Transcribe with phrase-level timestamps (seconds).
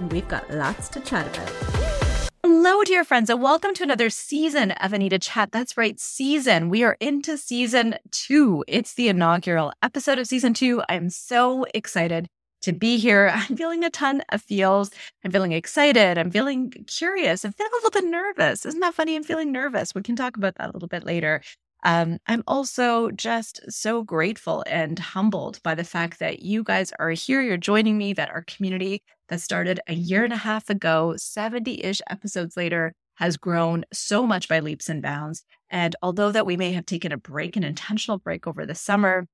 [0.00, 2.30] and we've got lots to chat about.
[2.42, 5.52] Hello, dear friends, and welcome to another season of Anita Chat.
[5.52, 6.70] That's right, season.
[6.70, 8.64] We are into season two.
[8.66, 10.82] It's the inaugural episode of season two.
[10.88, 12.28] I'm so excited
[12.62, 13.30] to be here.
[13.34, 14.90] I'm feeling a ton of feels.
[15.22, 16.16] I'm feeling excited.
[16.16, 17.44] I'm feeling curious.
[17.44, 18.64] I'm feeling a little bit nervous.
[18.64, 19.16] Isn't that funny?
[19.16, 19.94] I'm feeling nervous.
[19.94, 21.42] We can talk about that a little bit later.
[21.82, 27.10] Um, I'm also just so grateful and humbled by the fact that you guys are
[27.10, 27.40] here.
[27.40, 31.82] You're joining me, that our community that started a year and a half ago, 70
[31.82, 35.42] ish episodes later, has grown so much by leaps and bounds.
[35.70, 39.26] And although that we may have taken a break, an intentional break over the summer,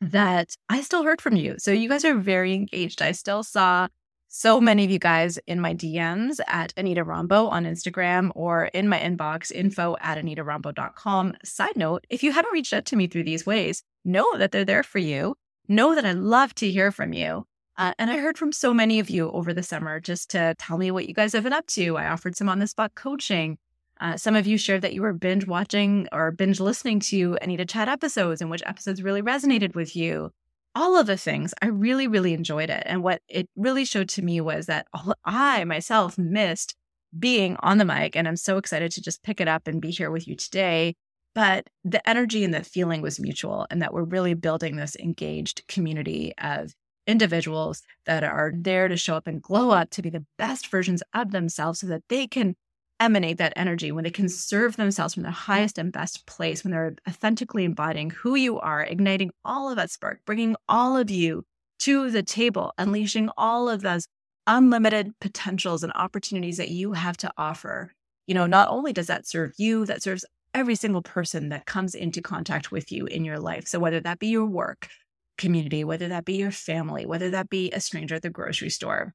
[0.00, 1.54] that I still heard from you.
[1.58, 3.00] So you guys are very engaged.
[3.00, 3.88] I still saw
[4.36, 8.88] so many of you guys in my DMs at Anita Rombough on Instagram or in
[8.88, 11.34] my inbox, info at anitarombough.com.
[11.44, 14.64] Side note, if you haven't reached out to me through these ways, know that they're
[14.64, 15.36] there for you.
[15.68, 17.46] Know that I love to hear from you.
[17.78, 20.78] Uh, and I heard from so many of you over the summer just to tell
[20.78, 21.96] me what you guys have been up to.
[21.96, 23.56] I offered some on the spot coaching.
[24.00, 27.64] Uh, some of you shared that you were binge watching or binge listening to Anita
[27.66, 30.32] Chat episodes and which episodes really resonated with you
[30.74, 31.54] all of the things.
[31.62, 32.82] I really, really enjoyed it.
[32.86, 36.74] And what it really showed to me was that all, I myself missed
[37.18, 38.16] being on the mic.
[38.16, 40.94] And I'm so excited to just pick it up and be here with you today.
[41.34, 45.66] But the energy and the feeling was mutual, and that we're really building this engaged
[45.66, 46.72] community of
[47.08, 51.02] individuals that are there to show up and glow up to be the best versions
[51.12, 52.54] of themselves so that they can
[53.00, 56.70] emanate that energy, when they can serve themselves from their highest and best place, when
[56.70, 61.44] they're authentically embodying who you are, igniting all of that spark, bringing all of you
[61.80, 64.06] to the table, unleashing all of those
[64.46, 67.92] unlimited potentials and opportunities that you have to offer.
[68.26, 70.24] You know, not only does that serve you, that serves
[70.54, 73.66] every single person that comes into contact with you in your life.
[73.66, 74.88] So whether that be your work
[75.36, 79.12] community, whether that be your family, whether that be a stranger at the grocery store,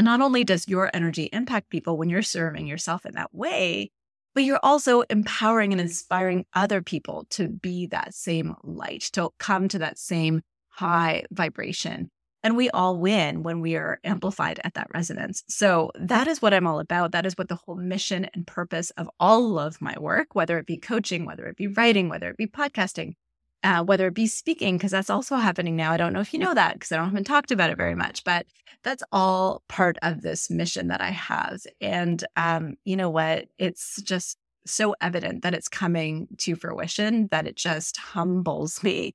[0.00, 3.90] and not only does your energy impact people when you're serving yourself in that way,
[4.34, 9.68] but you're also empowering and inspiring other people to be that same light, to come
[9.68, 10.40] to that same
[10.70, 12.08] high vibration.
[12.42, 15.44] And we all win when we are amplified at that resonance.
[15.48, 17.12] So that is what I'm all about.
[17.12, 20.64] That is what the whole mission and purpose of all of my work, whether it
[20.64, 23.16] be coaching, whether it be writing, whether it be podcasting,
[23.62, 25.92] uh, whether it be speaking, because that's also happening now.
[25.92, 27.94] I don't know if you know that because I don't haven't talked about it very
[27.94, 28.46] much, but
[28.82, 31.60] that's all part of this mission that I have.
[31.80, 33.48] And um, you know what?
[33.58, 39.14] It's just so evident that it's coming to fruition that it just humbles me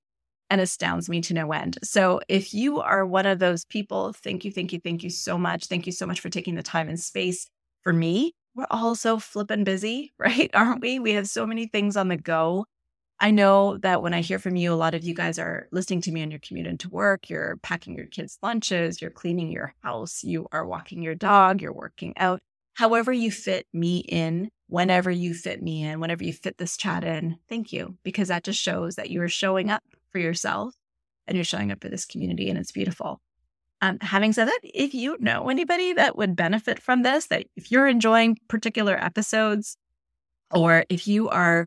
[0.50, 1.78] and astounds me to no end.
[1.84, 5.38] So if you are one of those people, thank you, thank you, thank you so
[5.38, 5.66] much.
[5.66, 7.48] Thank you so much for taking the time and space
[7.82, 8.34] for me.
[8.56, 10.50] We're all so flippin' busy, right?
[10.54, 11.00] Aren't we?
[11.00, 12.66] We have so many things on the go.
[13.20, 16.02] I know that when I hear from you, a lot of you guys are listening
[16.02, 17.30] to me on your commute into work.
[17.30, 21.74] You're packing your kids' lunches, you're cleaning your house, you are walking your dog, you're
[21.74, 22.42] working out.
[22.74, 27.06] However, you fit me in, whenever you fit me in, whenever you fit this chat
[27.06, 30.76] in, thank you, because that just shows that you are showing up for yourself
[31.26, 33.22] and you're showing up for this community, and it's beautiful.
[33.82, 37.72] Um, having said that, if you know anybody that would benefit from this, that if
[37.72, 39.78] you're enjoying particular episodes,
[40.52, 41.66] or if you are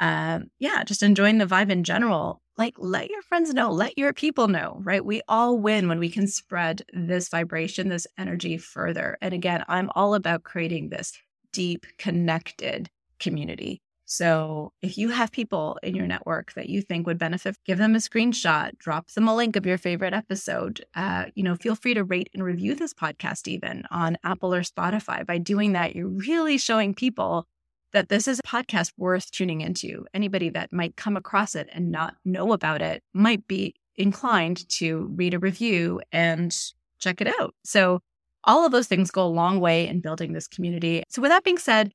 [0.00, 2.40] um, yeah, just enjoying the vibe in general.
[2.56, 5.04] Like, let your friends know, let your people know, right?
[5.04, 9.16] We all win when we can spread this vibration, this energy further.
[9.20, 11.12] And again, I'm all about creating this
[11.52, 13.80] deep, connected community.
[14.10, 17.94] So if you have people in your network that you think would benefit, give them
[17.94, 20.82] a screenshot, drop them a link of your favorite episode.
[20.94, 24.62] Uh, you know, feel free to rate and review this podcast even on Apple or
[24.62, 25.26] Spotify.
[25.26, 27.46] By doing that, you're really showing people
[27.92, 30.06] that this is a podcast worth tuning into.
[30.12, 35.10] Anybody that might come across it and not know about it might be inclined to
[35.14, 36.56] read a review and
[36.98, 37.54] check it out.
[37.64, 38.00] So,
[38.44, 41.02] all of those things go a long way in building this community.
[41.08, 41.92] So, with that being said,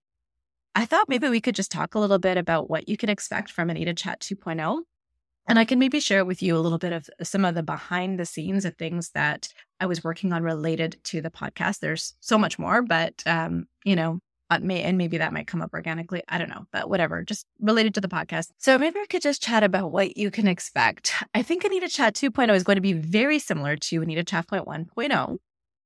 [0.75, 3.51] I thought maybe we could just talk a little bit about what you can expect
[3.51, 4.81] from Anita Chat 2.0.
[5.47, 8.17] And I can maybe share with you a little bit of some of the behind
[8.17, 9.49] the scenes of things that
[9.79, 11.79] I was working on related to the podcast.
[11.79, 14.19] There's so much more, but um, you know,
[14.61, 16.21] uh, may, and maybe that might come up organically.
[16.27, 18.49] I don't know, but whatever, just related to the podcast.
[18.57, 21.13] So maybe I could just chat about what you can expect.
[21.33, 25.37] I think Anita Chat 2.0 is going to be very similar to Anita Chat 1.0,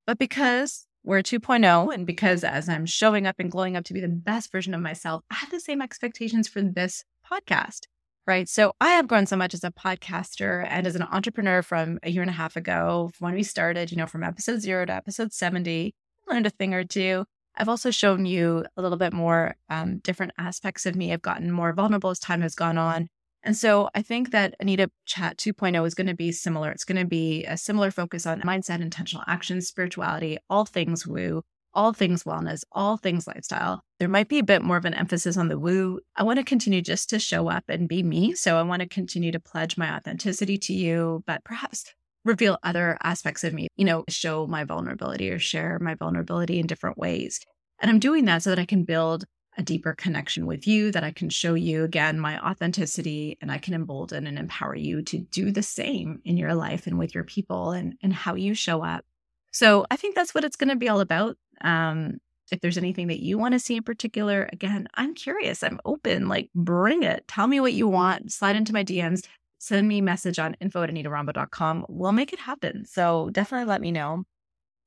[0.06, 1.94] but because we're 2.0.
[1.94, 4.82] And because as I'm showing up and glowing up to be the best version of
[4.82, 7.88] myself, I have the same expectations for this podcast,
[8.28, 8.48] right?
[8.48, 12.12] So I have grown so much as a podcaster and as an entrepreneur from a
[12.12, 15.32] year and a half ago when we started, you know, from episode zero to episode
[15.32, 15.96] 70,
[16.30, 17.24] learned a thing or two.
[17.58, 21.12] I've also shown you a little bit more um, different aspects of me.
[21.12, 23.08] I've gotten more vulnerable as time has gone on.
[23.44, 26.70] And so I think that Anita Chat 2.0 is going to be similar.
[26.70, 31.44] It's going to be a similar focus on mindset, intentional action, spirituality, all things woo,
[31.74, 33.82] all things wellness, all things lifestyle.
[34.00, 36.00] There might be a bit more of an emphasis on the woo.
[36.16, 38.34] I want to continue just to show up and be me.
[38.34, 41.94] So I want to continue to pledge my authenticity to you, but perhaps
[42.26, 46.68] reveal other aspects of me, you know, show my vulnerability or share my vulnerability in
[46.68, 47.40] different ways.
[47.80, 49.26] And I'm doing that so that I can build
[49.58, 53.58] a deeper connection with you, that I can show you again my authenticity and I
[53.58, 57.24] can embolden and empower you to do the same in your life and with your
[57.24, 59.04] people and, and how you show up.
[59.52, 61.38] So I think that's what it's going to be all about.
[61.62, 62.18] Um,
[62.52, 65.64] if there's anything that you want to see in particular, again, I'm curious.
[65.64, 66.30] I'm open.
[66.30, 67.28] Like, bring it.
[67.28, 68.32] Tell me what you want.
[68.32, 69.26] Slide into my DMs.
[69.60, 71.86] Send me a message on info at anitarombough.com.
[71.90, 72.86] We'll make it happen.
[72.86, 74.24] So definitely let me know.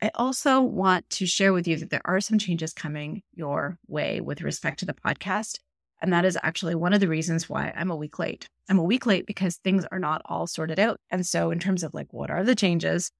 [0.03, 4.21] I also want to share with you that there are some changes coming your way
[4.21, 5.59] with respect to the podcast.
[6.01, 8.49] And that is actually one of the reasons why I'm a week late.
[8.69, 10.99] I'm a week late because things are not all sorted out.
[11.11, 13.11] And so, in terms of like, what are the changes?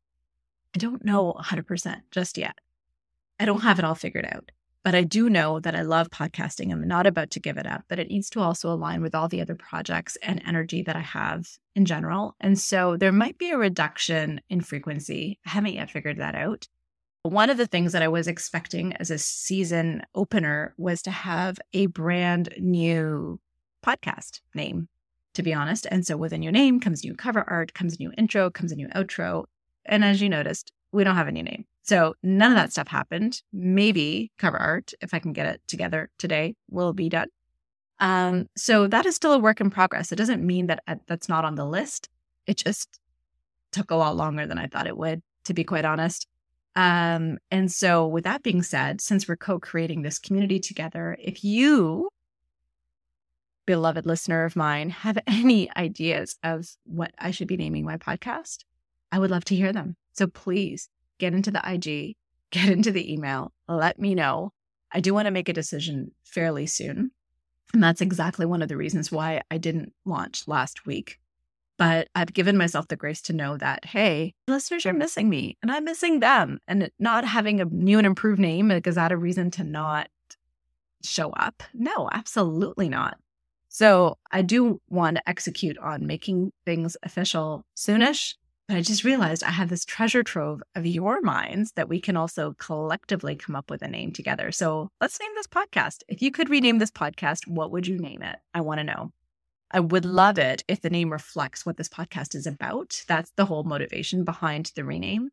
[0.75, 2.57] I don't know 100% just yet.
[3.39, 4.51] I don't have it all figured out.
[4.83, 6.73] But I do know that I love podcasting.
[6.73, 9.29] I'm not about to give it up, but it needs to also align with all
[9.29, 12.35] the other projects and energy that I have in general.
[12.41, 15.39] And so there might be a reduction in frequency.
[15.47, 16.67] I haven't yet figured that out.
[17.23, 21.59] One of the things that I was expecting as a season opener was to have
[21.75, 23.39] a brand new
[23.85, 24.89] podcast name,
[25.35, 25.87] to be honest.
[25.91, 28.73] And so with a new name comes new cover art, comes a new intro, comes
[28.73, 29.45] a new outro.
[29.85, 31.67] And as you noticed, we don't have a new name.
[31.83, 33.43] So none of that stuff happened.
[33.53, 37.29] Maybe cover art, if I can get it together today, will be done.
[37.99, 40.11] Um, so that is still a work in progress.
[40.11, 42.09] It doesn't mean that uh, that's not on the list.
[42.47, 43.01] It just
[43.73, 46.27] took a lot longer than I thought it would, to be quite honest.
[46.77, 51.45] Um, and so, with that being said, since we're co creating this community together, if
[51.45, 52.09] you,
[53.67, 58.65] beloved listener of mine, have any ideas of what I should be naming my podcast,
[59.13, 59.97] I would love to hear them.
[60.13, 60.89] So please
[61.21, 62.17] get into the IG,
[62.51, 64.53] get into the email, let me know.
[64.93, 67.13] I do want to make a decision fairly soon.
[67.73, 71.21] And that's exactly one of the reasons why I didn't launch last week.
[71.79, 75.71] But I've given myself the grace to know that, hey, listeners are missing me and
[75.71, 76.59] I'm missing them.
[76.67, 80.09] And not having a new and improved name, is that a reason to not
[81.03, 81.63] show up?
[81.73, 83.17] No, absolutely not.
[83.69, 88.35] So I do want to execute on making things official soonish.
[88.71, 92.17] But I just realized I have this treasure trove of your minds that we can
[92.17, 94.53] also collectively come up with a name together.
[94.53, 96.05] So let's name this podcast.
[96.07, 98.37] If you could rename this podcast, what would you name it?
[98.55, 99.11] I want to know.
[99.73, 103.03] I would love it if the name reflects what this podcast is about.
[103.09, 105.31] That's the whole motivation behind the rename.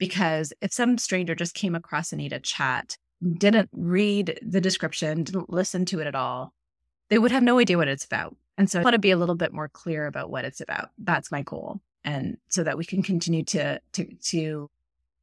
[0.00, 5.84] Because if some stranger just came across Anita chat, didn't read the description, didn't listen
[5.84, 6.54] to it at all,
[7.08, 8.36] they would have no idea what it's about.
[8.58, 10.90] And so I want to be a little bit more clear about what it's about.
[10.98, 14.70] That's my goal and so that we can continue to to to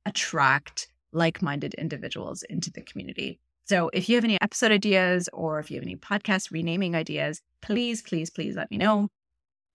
[0.05, 3.39] attract like-minded individuals into the community.
[3.65, 7.41] So if you have any episode ideas or if you have any podcast renaming ideas,
[7.61, 9.09] please, please, please let me know.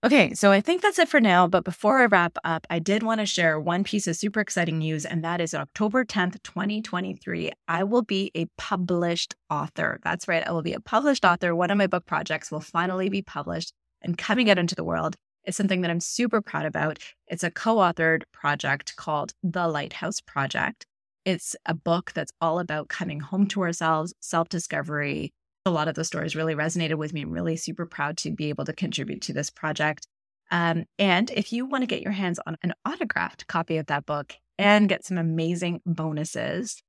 [0.03, 1.47] Okay, so I think that's it for now.
[1.47, 4.79] But before I wrap up, I did want to share one piece of super exciting
[4.79, 7.51] news, and that is October 10th, 2023.
[7.69, 9.99] I will be a published author.
[10.03, 11.55] That's right, I will be a published author.
[11.55, 15.15] One of my book projects will finally be published and coming out into the world
[15.45, 16.99] is something that I'm super proud about.
[17.27, 20.85] It's a co authored project called The Lighthouse Project.
[21.25, 25.31] It's a book that's all about coming home to ourselves, self discovery.
[25.65, 27.21] A lot of the stories really resonated with me.
[27.21, 30.07] I'm really super proud to be able to contribute to this project.
[30.51, 34.05] Um, and if you want to get your hands on an autographed copy of that
[34.05, 36.83] book and get some amazing bonuses,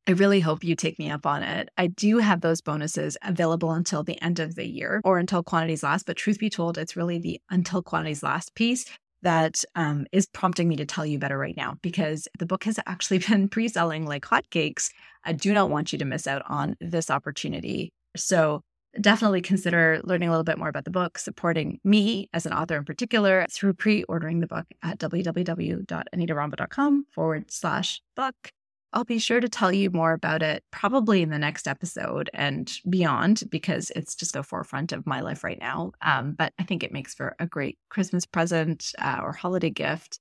[0.07, 1.69] I really hope you take me up on it.
[1.77, 5.81] I do have those bonuses available until the end of the year or until quantities
[5.81, 6.05] last.
[6.05, 8.86] But truth be told, it's really the until quantities last piece
[9.22, 12.79] that um, is prompting me to tell you better right now because the book has
[12.86, 14.89] actually been pre selling like hotcakes.
[15.24, 17.91] I do not want you to miss out on this opportunity.
[18.15, 18.62] So
[19.00, 22.77] definitely consider learning a little bit more about the book, supporting me as an author
[22.77, 28.36] in particular through pre ordering the book at www.anitarombough.com forward slash book.
[28.95, 32.71] I'll be sure to tell you more about it probably in the next episode and
[32.89, 35.91] beyond because it's just the forefront of my life right now.
[36.01, 40.19] Um, but I think it makes for a great Christmas present uh, or holiday gift.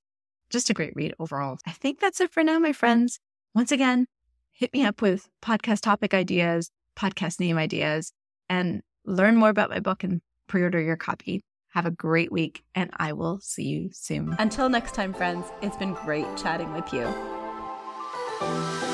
[0.51, 1.59] Just a great read overall.
[1.65, 3.21] I think that's it for now, my friends.
[3.55, 4.09] Once again,
[4.51, 8.13] hit me up with podcast topic ideas, podcast name ideas,
[8.49, 11.43] and learn more about my book and pre order your copy.
[11.69, 14.35] Have a great week, and I will see you soon.
[14.39, 17.01] Until next time, friends, it's been great chatting with you.
[17.03, 17.34] You.
[18.47, 18.94] Thank you.